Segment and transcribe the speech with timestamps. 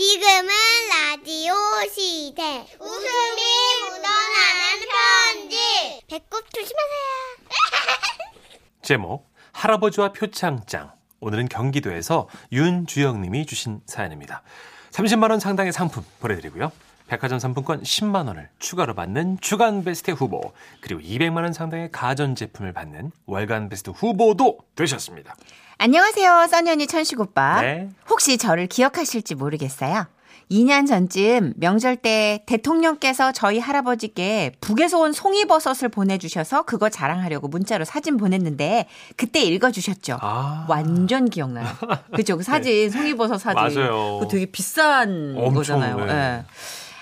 [0.00, 0.48] 지금은
[0.88, 1.52] 라디오
[1.92, 2.66] 시대.
[2.80, 3.42] 웃음이
[3.82, 5.58] 묻어나는 편지.
[6.08, 7.10] 배꼽 조심하세요.
[8.80, 14.40] 제목 할아버지와 표창장 오늘은 경기도에서 윤주영 님이 주신 사연입니다.
[14.92, 16.72] 30만 원 상당의 상품 보내드리고요.
[17.06, 22.72] 백화점 상품권 10만 원을 추가로 받는 주간 베스트 후보 그리고 200만 원 상당의 가전 제품을
[22.72, 25.36] 받는 월간 베스트 후보도 되셨습니다.
[25.82, 27.62] 안녕하세요, 써니언니 천식 오빠.
[27.62, 27.88] 네.
[28.10, 30.08] 혹시 저를 기억하실지 모르겠어요.
[30.50, 38.18] 2년 전쯤 명절 때 대통령께서 저희 할아버지께 북에서 온 송이버섯을 보내주셔서 그거 자랑하려고 문자로 사진
[38.18, 40.18] 보냈는데 그때 읽어주셨죠.
[40.20, 40.66] 아.
[40.68, 41.66] 완전 기억나요.
[42.14, 42.36] 그죠?
[42.36, 43.82] 그 사진, 송이버섯 사진.
[43.82, 44.20] 맞아요.
[44.30, 45.96] 되게 비싼 엄청, 거잖아요.
[46.04, 46.12] 네.
[46.12, 46.44] 예.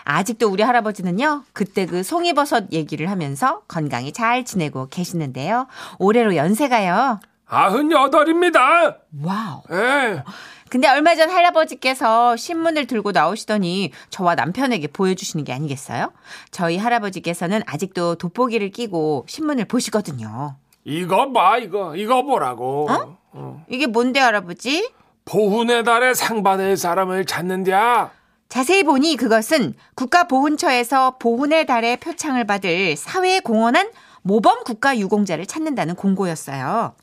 [0.04, 5.66] 아직도 우리 할아버지는요, 그때 그 송이버섯 얘기를 하면서 건강히 잘 지내고 계시는데요.
[5.98, 7.18] 올해로 연세가요.
[7.48, 8.98] 아흔 여덟입니다.
[9.24, 9.62] 와우.
[9.72, 10.22] 예.
[10.68, 16.12] 근데 얼마 전 할아버지께서 신문을 들고 나오시더니 저와 남편에게 보여주시는 게 아니겠어요?
[16.50, 20.56] 저희 할아버지께서는 아직도 돋보기를 끼고 신문을 보시거든요.
[20.84, 21.96] 이거 봐, 이거.
[21.96, 22.86] 이거 보라고.
[23.32, 23.64] 어?
[23.70, 24.90] 이게 뭔데, 할아버지?
[25.24, 28.10] 보훈의 달에 상 받을 사람을 찾는디야.
[28.48, 33.90] 자세히 보니 그것은 국가보훈처에서 보훈의 달에 표창을 받을 사회에 공헌한
[34.22, 36.94] 모범 국가 유공자를 찾는다는 공고였어요.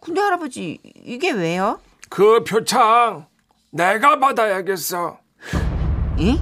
[0.00, 1.80] 근데 할아버지, 이게 왜요?
[2.08, 3.26] 그 표창
[3.70, 5.18] 내가 받아야겠어.
[6.20, 6.36] 예?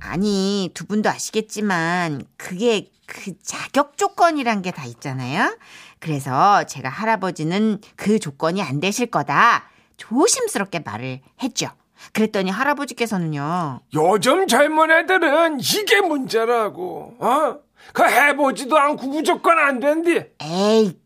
[0.00, 5.56] 아니, 두 분도 아시겠지만, 그게 그 자격 조건이란 게 다 있잖아요?
[5.98, 9.64] 그래서 제가 할아버지는 그 조건이 안 되실 거다.
[9.96, 11.68] 조심스럽게 말을 했죠.
[12.12, 13.80] 그랬더니 할아버지께서는요.
[13.94, 17.16] 요즘 젊은 애들은 이게 문제라고.
[17.18, 17.56] 어?
[17.94, 20.32] 그 해보지도 않고 무조건 안 된디.
[20.42, 20.98] 에이,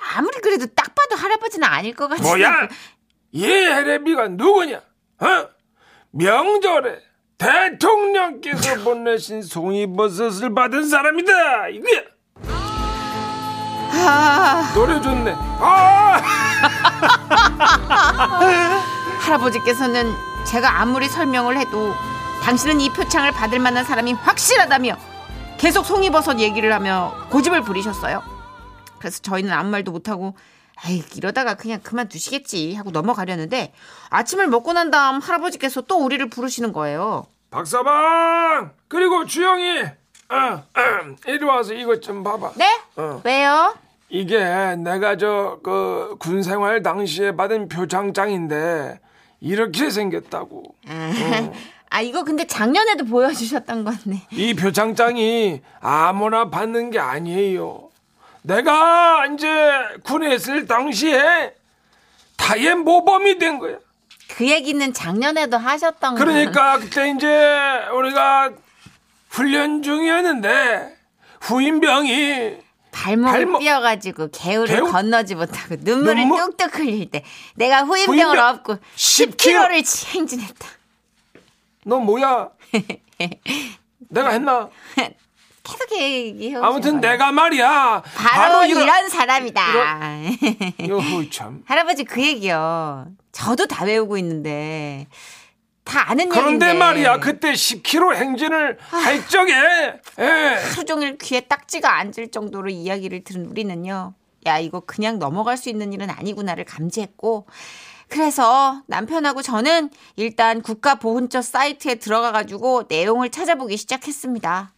[0.00, 2.28] 아무리 그래도 딱 봐도 할아버지는 아닐 것 같은데.
[2.28, 2.68] 뭐야?
[3.32, 4.80] 이 해레비가 누구냐?
[5.20, 5.48] 어?
[6.10, 7.00] 명절에
[7.36, 11.68] 대통령께서 보내신 송이버섯을 받은 사람이다.
[11.68, 12.06] 이게
[14.00, 15.34] 아, 노래 좋네.
[15.36, 16.20] 아!
[19.20, 20.12] 할아버지께서는
[20.46, 21.94] 제가 아무리 설명을 해도
[22.42, 24.96] 당신은 이 표창을 받을 만한 사람이 확실하다며
[25.58, 28.22] 계속 송이버섯 얘기를 하며 고집을 부리셨어요.
[28.98, 30.34] 그래서 저희는 아무 말도 못하고
[30.86, 33.72] 에이 이러다가 그냥 그만두시겠지 하고 넘어가려는데
[34.10, 37.26] 아침을 먹고 난 다음 할아버지께서 또 우리를 부르시는 거예요.
[37.50, 39.80] 박사방 그리고 주영이
[40.30, 40.62] 어, 어,
[41.26, 42.52] 이리 와서 이것 좀 봐봐.
[42.56, 42.80] 네?
[42.96, 43.20] 어.
[43.24, 43.74] 왜요?
[44.10, 44.38] 이게
[44.76, 49.00] 내가 저 그 군생활 당시에 받은 표창장인데
[49.40, 50.74] 이렇게 생겼다고.
[51.90, 54.22] 아 이거 근데 작년에도 보여주셨던 건데.
[54.32, 57.87] 이 표창장이 아무나 받는 게 아니에요.
[58.52, 59.46] 내가 이제
[60.04, 61.54] 군에 있을 당시에
[62.38, 63.76] 타의 모범이 된 거야.
[64.30, 66.24] 그 얘기는 작년에도 하셨던 거.
[66.24, 67.26] 그러니까 그때 이제
[67.92, 68.50] 우리가
[69.28, 70.96] 훈련 중이었는데
[71.42, 72.56] 후임병이
[72.90, 74.90] 발목을 발목- 삐어가지고 개울을 개울?
[74.90, 76.40] 건너지 못하고 눈물을 눈물?
[76.40, 79.36] 뚝뚝 흘릴 때 내가 후임병을 후임병 업고 10kg.
[79.36, 80.66] 10kg를 행진했다.
[81.84, 82.48] 너 뭐야?
[84.08, 84.70] 내가 했나?
[85.70, 86.56] 계속 얘기해.
[86.56, 88.02] 아무튼 내가 말이야.
[88.14, 89.62] 바로, 이런- 이런, 사람이다.
[90.90, 91.62] 어허, 참.
[91.66, 93.06] 할아버지 그 얘기요.
[93.32, 95.06] 저도 다 외우고 있는데
[95.84, 96.74] 다 아는 그런데 얘기인데.
[96.74, 99.52] 말이야 그때 10km 행진을 할 적에
[100.18, 100.24] 예.
[100.72, 104.14] 하루 종일 귀에 딱지가 앉을 정도로 이야기를 들은 우리는요.
[104.46, 107.46] 야, 이거 그냥 넘어갈 수 있는 일은 아니구나를 감지했고,
[108.08, 114.72] 그래서 남편하고 저는 일단 국가보훈처 사이트에 들어가가지고 내용을 찾아보기 시작했습니다.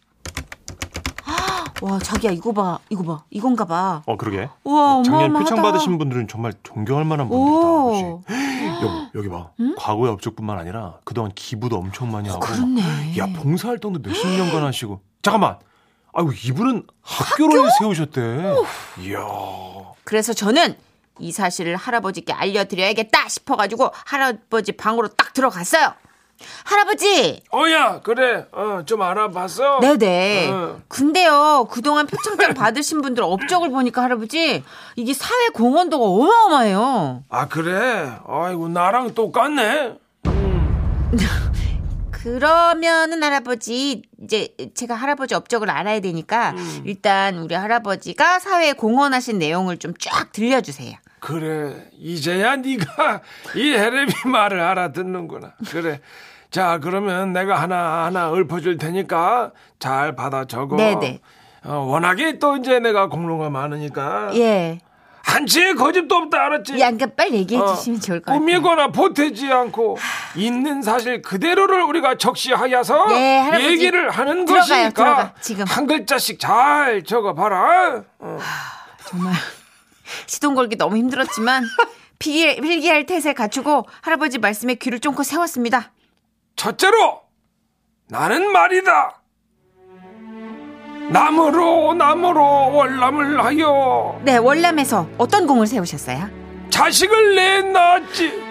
[1.81, 4.03] 와, 자기야, 이거 봐, 이거 봐, 이건가 봐.
[4.05, 4.47] 어 그러게.
[4.63, 5.39] 우와, 작년 어마어마하다.
[5.39, 8.21] 표창 받으신 분들은 정말 존경할 만한 오.
[8.23, 8.81] 분들이다.
[8.85, 9.49] 여보, 여기 봐.
[9.77, 12.39] 과거의 업적뿐만 아니라 그동안 기부도 엄청 많이 하고.
[12.41, 13.17] 그렇네.
[13.17, 15.01] 야, 봉사활동도 몇십 년간 하시고.
[15.23, 15.57] 잠깐만.
[16.13, 18.53] 아이고, 이분은 학교를 세우셨대.
[19.01, 19.19] 이야.
[20.03, 20.75] 그래서 저는
[21.19, 25.93] 이 사실을 할아버지께 알려드려야겠다 싶어가지고 할아버지 방으로 딱 들어갔어요.
[26.63, 30.49] 할아버지, 어야 그래 어, 좀 알아봤어 네네.
[30.51, 30.81] 어.
[30.87, 34.63] 근데요, 그동안 표창장 받으신 분들 업적을 보니까 할아버지,
[34.95, 37.23] 이게 사회 공헌도가 어마어마해요.
[37.29, 39.97] 아 그래 아이고 나랑 똑같네
[42.11, 46.53] 그러면은 할아버지, 이제 제가 할아버지 업적을 알아야 되니까,
[46.85, 50.93] 일단 우리 할아버지가 사회에 공헌하신 내용을 좀 쫙 들려주세요.
[51.21, 53.21] 그래 이제야 네가
[53.55, 56.01] 이 헤레비 말을 알아듣는구나 그래
[56.49, 61.21] 자 그러면 내가 하나 하나 읊어줄 테니까 잘 받아 적어 네네.
[61.63, 64.79] 어, 워낙에 또 이제 내가 공로가 많으니까 예.
[65.23, 66.73] 한치의 거짓도 없다 알았지?
[66.79, 68.39] 야, 그러니까 빨리 얘기해 어, 주시면 좋을 것 같아요.
[68.39, 69.97] 꾸미거나 보태지 않고
[70.35, 73.69] 있는 사실 그대로를 우리가 적시하여서 네.
[73.69, 75.65] 얘기를 하는 들어가요, 것이니까 들어가, 지금.
[75.67, 78.03] 한 글자씩 잘 적어봐라.
[78.17, 78.39] 어.
[79.05, 79.33] 정말
[80.27, 81.63] 시동 걸기 너무 힘들었지만
[82.19, 85.91] 필기, 필기할 태세 갖추고 할아버지 말씀에 귀를 쫑긋 세웠습니다.
[86.55, 87.21] 첫째로
[88.07, 89.17] 나는 말이다.
[91.09, 96.29] 나무로 나무로 월남을 하여 네, 월남에서 어떤 공을 세우셨어요?
[96.69, 98.31] 자식을 내 낳았지.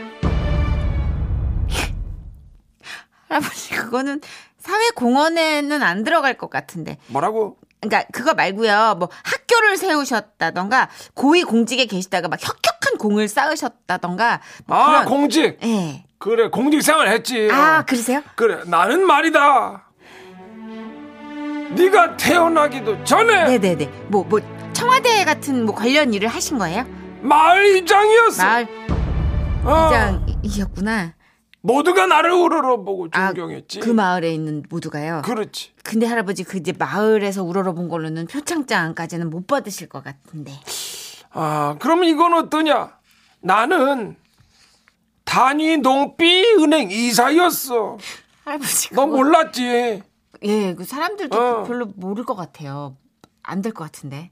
[3.28, 4.20] 할아버지 그거는
[4.58, 6.98] 사회공헌에는 안 들어갈 것 같은데.
[7.06, 7.56] 뭐라고?
[7.80, 8.96] 그러니까 그거 말고요.
[8.98, 15.58] 뭐 학교를 세우셨다던가 고위 공직에 계시다가 막 혁혁한 공을 쌓으셨다던가 뭐 아 그런 공직.
[15.62, 16.04] 예.
[16.18, 17.48] 그래 공직 생활 했지.
[17.50, 18.22] 아, 그러세요?
[18.36, 19.86] 그래 나는 말이다.
[21.70, 23.86] 네가 태어나기도 전에 네, 네, 네.
[24.08, 24.40] 뭐뭐
[24.72, 26.84] 청와대 같은 뭐 관련 일을 하신 거예요?
[27.22, 28.44] 마을 이장이었어.
[28.44, 28.68] 마을
[29.64, 29.88] 어.
[29.88, 31.14] 이장이셨구나.
[31.62, 33.80] 모두가 나를 우러러보고 아, 존경했지.
[33.80, 35.22] 그 마을에 있는 모두가요.
[35.24, 35.72] 그렇지.
[35.84, 40.52] 근데 할아버지 그 이제 마을에서 우러러본 걸로는 표창장까지는 못 받으실 것 같은데.
[41.32, 42.98] 아 그러면 이건 어떠냐?
[43.40, 44.16] 나는
[45.24, 47.98] 단위 농비 은행 이사였어.
[48.44, 50.02] 할아버지 너 그거- 몰랐지?
[50.42, 51.64] 예, 그 사람들도 어.
[51.64, 52.96] 별로 모를 것 같아요.
[53.42, 54.30] 안 될 것 같은데.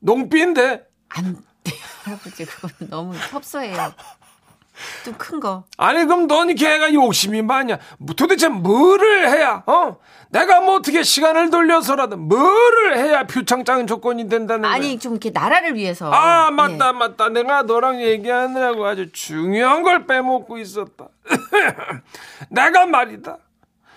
[0.00, 1.72] 농비인데 안 돼.
[2.04, 3.92] 할아버지 그거는 너무 협소해요.
[5.04, 5.64] 좀 큰 거.
[5.76, 7.78] 아니 그럼 넌 걔가 욕심이 많냐?
[7.98, 9.96] 뭐 도대체 뭐를 해야 어?
[10.30, 14.72] 내가 뭐 어떻게 시간을 돌려서라도 뭐를 해야 표창장 조건이 된다는 거야?
[14.72, 16.10] 아니 좀 이렇게 나라를 위해서.
[16.12, 16.54] 아 예.
[16.54, 21.08] 맞다 맞다 내가 너랑 얘기하느라고 아주 중요한 걸 빼먹고 있었다.
[22.48, 23.36] 내가 말이다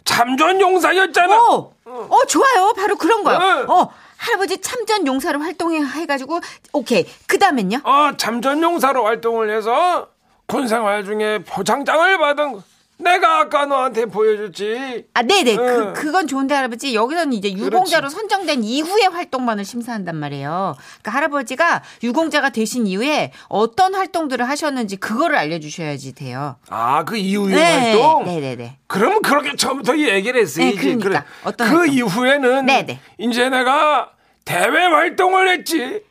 [0.04, 1.36] 참전 용사였잖아.
[1.50, 2.74] 오, 어 좋아요.
[2.77, 3.38] 바로 그런 거요.
[3.38, 3.69] 응.
[3.69, 6.39] 어 할아버지 참전 용사로 활동해 해가지고
[6.74, 7.06] 오케이.
[7.27, 7.80] 그 다음엔요.
[7.83, 10.10] 어, 참전 용사로 활동을 해서
[10.48, 12.64] 군생활 중에 표창장을 받은 거.
[12.98, 15.08] 내가 아까 너한테 보여줬지.
[15.14, 15.58] 아, 네네.
[15.58, 15.94] 그, 응.
[15.94, 16.96] 그건 좋은데, 할아버지.
[16.96, 20.78] 여기서는 이제 유공자로 선정된 이후의 활동만을 심사한단 말이에요.
[21.02, 26.56] 그러니까 할아버지가 유공자가 되신 이후에 어떤 활동들을 하셨는지 그거를 알려주셔야지 돼요.
[26.70, 27.92] 아, 그 이후의 네.
[27.92, 28.24] 활동?
[28.24, 28.78] 네네네.
[28.88, 30.76] 그러면 그렇게 처음부터 얘기를 했어야지.
[30.76, 31.10] 네, 그러니까.
[31.10, 31.24] 그래.
[31.44, 31.96] 어떤 그 활동?
[31.96, 33.00] 이후에는 네네.
[33.18, 34.12] 이제 내가
[34.46, 36.02] 대외 활동을 했지.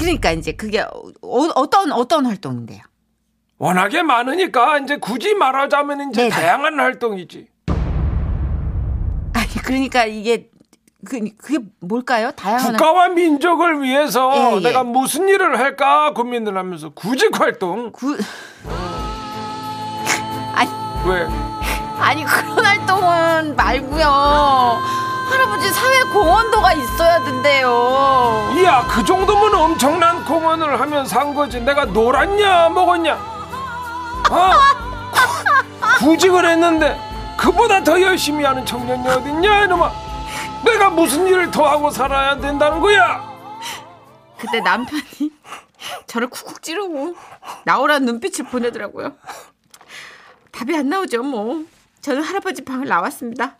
[0.00, 2.80] 그러니까 이제 그게 어, 떤 어떤 활동인데요?
[3.58, 6.34] 워낙에 많으니까 이제 굳이 말하자면 이제 네네.
[6.34, 7.46] 다양한 활동이지.
[9.34, 10.48] 아니, 그러니까 이게,
[11.04, 12.30] 그, 그게 뭘까요?
[12.30, 12.72] 다양한.
[12.72, 14.60] 국가와 민족을 위해서 예, 예.
[14.60, 17.92] 내가 무슨 일을 할까 고민을 하면서 구직 활동.
[17.92, 18.16] 구...
[20.54, 20.70] 아니,
[21.06, 21.26] 왜?
[21.98, 25.00] 아니, 그런 활동은 말고요
[25.30, 28.52] 할아버지 사회 공헌도가 있어야 된대요.
[28.56, 33.14] 이야 그 정도면 엄청난 공헌을 하면서 한 거지 내가 놀았냐 먹었냐
[34.30, 34.52] 어?
[35.98, 36.98] 구직을 했는데
[37.36, 39.92] 그보다 더 열심히 하는 청년이 어딨냐 이놈아
[40.64, 43.30] 내가 무슨 일을 더 하고 살아야 된다는 거야
[44.38, 45.30] 그때 남편이
[46.06, 47.14] 저를 쿡쿡 찌르고
[47.64, 49.16] 나오라는 눈빛을 보내더라고요.
[50.52, 51.64] 답이 안 나오죠, 뭐.
[52.00, 53.56] 저는 할아버지 방을 나왔습니다.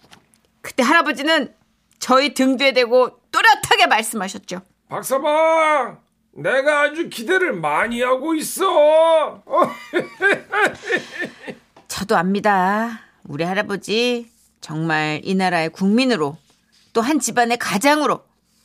[0.60, 1.54] 그때 할아버지는
[2.00, 4.62] 저희 등 뒤에 대고 또렷하게 말씀하셨죠.
[4.88, 6.00] 박서방
[6.32, 9.70] 내가 아주 기대를 많이 하고 있어 어?
[11.88, 13.00] 저도 압니다.
[13.24, 14.30] 우리 할아버지
[14.60, 16.36] 정말 이 나라의 국민으로
[16.92, 18.20] 또 한 집안의 가장으로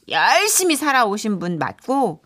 [0.10, 2.24] 열심히 살아오신 분 맞고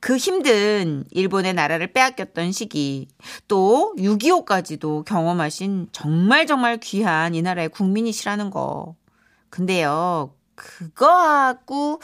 [0.00, 3.08] 그 힘든 일본의 나라를 빼앗겼던 시기
[3.48, 8.94] 또 6.25까지도 경험하신 정말 정말 귀한 이 나라의 국민이시라는 거.
[9.50, 12.00] 근데요, 그거하고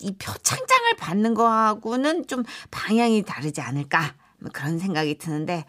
[0.00, 5.64] 이 표창장을 받는 거하고는 좀 방향이 다르지 않을까 뭐 그런 생각이 드는데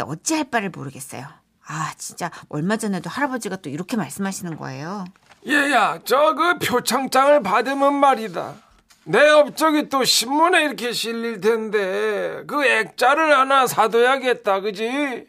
[0.00, 1.26] 어찌할 바를 모르겠어요.
[1.66, 5.04] 아 진짜 얼마 전에도 할아버지가 또 이렇게 말씀하시는 거예요.
[5.46, 8.54] 얘야 저 그 표창장을 받으면 말이다
[9.04, 15.26] 내 업적이 또 신문에 이렇게 실릴 텐데 그 액자를 하나 사둬야겠다 그지?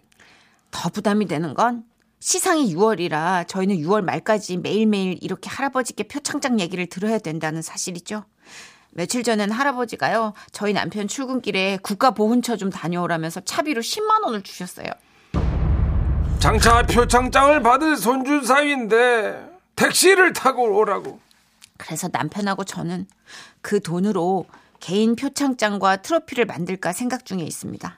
[0.72, 1.84] 더 부담이 되는 건
[2.20, 8.26] 시상이 6월이라 저희는 6월 말까지 매일매일 이렇게 할아버지께 표창장 얘기를 들어야 된다는 사실이죠.
[8.92, 14.88] 며칠 전엔 할아버지가요, 저희 남편 출근길에 국가보훈처 좀 다녀오라면서 차비로 10만 원을 주셨어요.
[16.40, 21.20] 장차 표창장을 받을 손주 사위인데 택시를 타고 오라고.
[21.78, 23.08] 그래서 남편하고 저는
[23.62, 24.46] 그 돈으로
[24.82, 27.98] 개인 표창장과 트로피를 만들까 생각 중에 있습니다.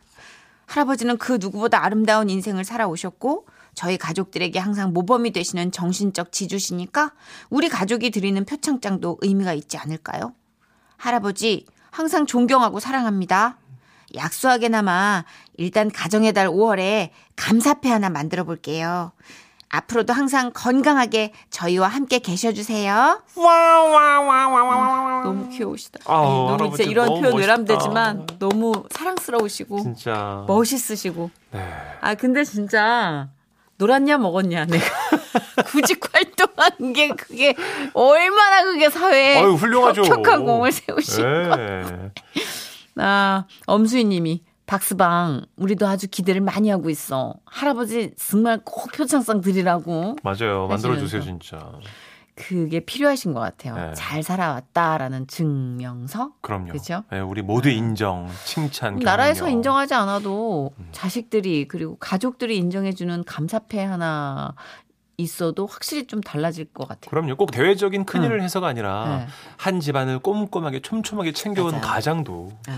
[0.67, 7.13] 할아버지는 그 누구보다 아름다운 인생을 살아오셨고 저희 가족들에게 항상 모범이 되시는 정신적 지주시니까
[7.49, 10.33] 우리 가족이 드리는 표창장도 의미가 있지 않을까요?
[10.97, 13.57] 할아버지 항상 존경하고 사랑합니다.
[14.15, 15.23] 약소하게나마
[15.57, 19.13] 일단 가정의 달 5월에 감사패 하나 만들어 볼게요.
[19.69, 23.21] 앞으로도 항상 건강하게 저희와 함께 계셔주세요.
[25.23, 25.99] 너무 귀여우시다.
[26.05, 27.39] 아우, 너무 할아버지 진짜 이런 너무 표현 멋있다.
[27.53, 30.43] 외람되지만 너무 사랑스러우시고 진짜.
[30.45, 31.31] 멋있으시고.
[31.51, 31.69] 네.
[32.01, 33.29] 아 근데 진짜
[33.81, 34.85] 놀았냐 먹었냐 내가
[35.65, 37.55] 구직 활동한 게 그게
[37.95, 40.03] 얼마나 그게 사회에 아유, 훌륭하죠.
[40.03, 42.11] 혁혁한 공을 세우시고 네.
[42.97, 50.67] 아 엄수희님이 박스방 우리도 아주 기대를 많이 하고 있어 할아버지 정말 꼭 표창장 드리라고 맞아요.
[50.67, 51.25] 만들어 주세요, 하시면서.
[51.25, 51.71] 진짜.
[52.35, 53.93] 그게 필요하신 것 같아요 네.
[53.95, 56.71] 잘 살아왔다라는 증명서 그럼요.
[56.71, 57.03] 그쵸?
[57.11, 58.95] 네, 우리 모두 인정, 칭찬.
[59.00, 59.51] 나라에서 격려.
[59.53, 60.89] 인정하지 않아도 음.
[60.91, 64.53] 자식들이 그리고 가족들이 인정해주는 감사패 하나
[65.17, 67.09] 있어도 확실히 좀 달라질 것 같아요.
[67.11, 67.35] 그럼요.
[67.35, 69.27] 꼭 대외적인 큰 일을 해서가 아니라 네.
[69.57, 71.81] 한 집안을 꼼꼼하게 촘촘하게 챙겨온 맞아요.
[71.85, 72.73] 가장도 예.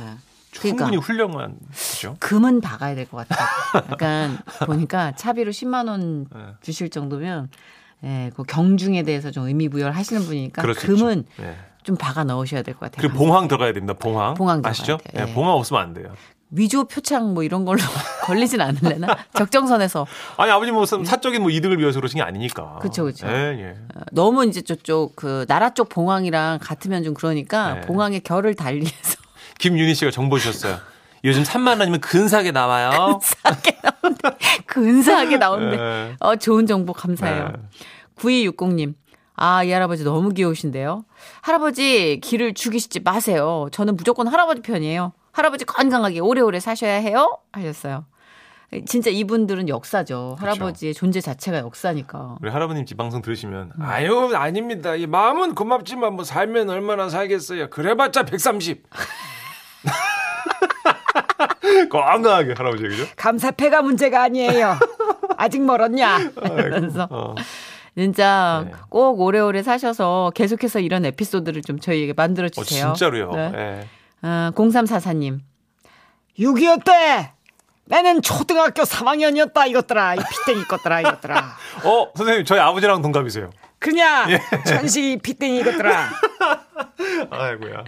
[0.51, 2.15] 충분히 그러니까 훌륭한 거죠.
[2.19, 3.47] 금은 박아야 될 것 같아요.
[3.91, 6.39] 약간 보니까 차비로 10만 원 네.
[6.61, 7.49] 주실 정도면
[8.03, 11.25] 예, 그 경중에 대해서 좀 의미 부여를 하시는 분이니까 수 금은.
[11.37, 11.55] 네.
[11.83, 13.01] 좀 박아 넣으셔야 될 것 같아요.
[13.09, 13.93] 그리고 봉황 들어가야 됩니다.
[13.93, 14.35] 봉황.
[14.35, 14.99] 봉황 아시죠?
[15.13, 15.33] 네, 예.
[15.33, 16.13] 봉황 없으면 안 돼요.
[16.49, 17.79] 위조 표창 뭐 이런 걸로
[18.23, 19.07] 걸리진 않을래나?
[19.33, 20.05] 적정선에서
[20.37, 22.77] 아니 아버님 뭐 사적인 뭐 이득을 위해서 그러신 게 아니니까.
[22.81, 23.27] 그쵸, 그쵸.
[23.27, 23.69] 예, 예.
[23.95, 27.81] 어, 너무 이제 저쪽 그 나라 쪽 봉황이랑 같으면 좀 그러니까 네.
[27.81, 29.17] 봉황의 결을 달리해서
[29.59, 30.77] 김윤희 씨가 정보 주셨어요.
[31.25, 33.19] 요즘 3만 원이면 근사하게 나와요.
[33.43, 33.77] 근사하게
[35.37, 36.15] 나오는데 네.
[36.19, 37.47] 어, 좋은 정보 감사해요.
[37.47, 37.53] 네.
[38.17, 38.95] 9260님.
[39.35, 41.05] 아, 이 할아버지 너무 귀여우신데요.
[41.41, 43.67] 할아버지 길을 죽이시지 마세요.
[43.71, 45.13] 저는 무조건 할아버지 편이에요.
[45.31, 47.39] 할아버지 건강하게 오래오래 사셔야 해요.
[47.51, 48.05] 하셨어요.
[48.85, 50.35] 진짜 이분들은 역사죠.
[50.39, 52.37] 할아버지의 존재 자체가 역사니까.
[52.41, 53.81] 우리 할아버님 집 방송 들으시면 음.
[53.83, 54.95] 아유 아닙니다.
[54.95, 57.69] 이 마음은 고맙지만 뭐 살면 얼마나 살겠어요.
[57.69, 58.83] 그래봤자 130.
[61.89, 63.05] 건강하게 할아버지 그죠?
[63.15, 64.77] 감사패가 문제가 아니에요.
[65.37, 66.19] 아직 멀었냐?
[66.57, 67.07] 이러면서.
[67.09, 67.35] 어.
[67.95, 68.71] 진짜 네.
[68.89, 72.93] 꼭 오래오래 사셔서 계속해서 이런 에피소드를 좀 저희에게 만들어 어, 주세요.
[72.95, 73.31] 진짜로요.
[73.31, 73.51] 네.
[73.55, 73.87] 예.
[74.23, 75.39] 아, 0344님.
[76.39, 77.31] 6.25 때
[77.85, 81.35] 나는 초등학교 3학년이었다 이것들아 이 피땡이 것들아 이것들아
[81.83, 83.51] 어 선생님 저희 아버지랑 동갑이세요.
[83.77, 84.29] 그냥
[84.65, 86.09] 천식이 피땡이 이것들아
[87.29, 87.83] 아이고야.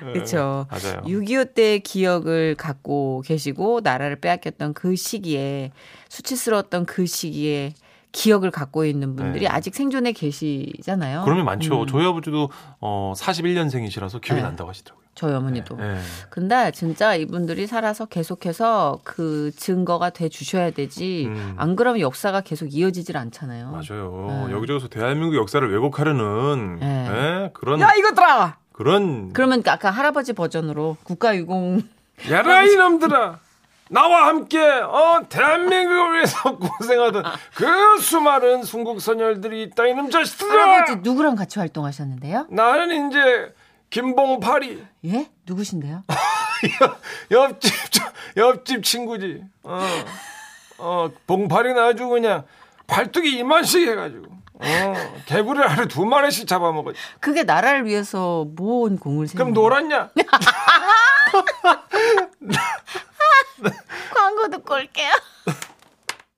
[0.00, 0.66] 그렇죠.
[0.70, 1.02] 맞아요.
[1.02, 5.72] 6.25때 기억을 갖고 계시고 나라를 빼앗겼던 그 시기에
[6.08, 7.74] 수치스러웠던 그 시기에
[8.12, 9.48] 기억을 갖고 있는 분들이 네.
[9.48, 11.22] 아직 생존해 계시잖아요.
[11.24, 11.82] 그러면 많죠.
[11.82, 14.42] 음, 저희 아버지도 어 41년생이시라서 기억이 네.
[14.42, 14.99] 난다고 하시더라고요.
[15.14, 15.76] 저희 어머니도.
[15.80, 15.98] 예.
[16.30, 21.26] 근데 진짜 이분들이 살아서 계속해서 그 증거가 돼 주셔야 되지.
[21.26, 21.54] 음.
[21.58, 23.70] 안 그러면 역사가 계속 이어지질 않잖아요.
[23.70, 24.44] 맞아요.
[24.48, 24.52] 네.
[24.54, 27.08] 여기저기서 대한민국 역사를 왜곡하려는 네.
[27.10, 31.82] 예, 그런 야 이것들아 그런 그러면 아까 할아버지 버전으로 국가유공
[32.30, 33.38] 야라 이놈들아.
[33.92, 37.24] 나와 함께 어 대한민국을 위해서 고생하던
[37.56, 40.50] 그 수많은 순국 선열들이 있다 이놈 자식들아.
[40.52, 42.46] 할아버지 누구랑 같이 활동하셨는데요?
[42.50, 43.52] 나는 이제
[43.90, 44.84] 김봉팔이.
[45.06, 45.30] 예?
[45.46, 46.04] 누구신데요?
[47.30, 47.72] 옆집
[48.36, 49.42] 옆집 친구지.
[49.64, 49.80] 어,
[50.78, 52.44] 어 봉팔이는 아주 그냥
[52.86, 54.26] 발뚝이 이만씩 해가지고.
[54.62, 54.94] 어,
[55.26, 56.98] 개구리를 하루 두 마리씩 잡아먹었지.
[57.18, 59.36] 그게 나라를 위해서 모은 공을 세.
[59.36, 60.10] 그럼 놀았냐?
[64.14, 65.12] 광고 듣고 올게요.